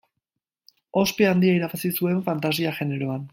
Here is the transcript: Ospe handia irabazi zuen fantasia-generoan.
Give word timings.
Ospe 1.01 1.27
handia 1.31 1.57
irabazi 1.59 1.93
zuen 2.01 2.25
fantasia-generoan. 2.31 3.29